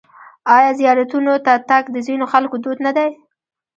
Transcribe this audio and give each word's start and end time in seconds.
آیا 0.55 0.71
زیارتونو 0.79 1.33
ته 1.45 1.53
تګ 1.69 1.83
د 1.91 1.97
ځینو 2.07 2.25
خلکو 2.33 2.55
دود 2.63 2.77
نه 2.85 2.91
دی؟ 2.97 3.09